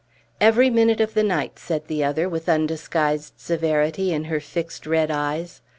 "Every 0.39 0.71
minute 0.71 0.99
of 0.99 1.13
the 1.13 1.21
night," 1.21 1.59
said 1.59 1.85
the 1.85 2.03
other, 2.03 2.27
with 2.27 2.49
undisguised 2.49 3.33
severity 3.37 4.11
in 4.11 4.23
her 4.23 4.39
fixed 4.39 4.87
red 4.87 5.11
eyes. 5.11 5.61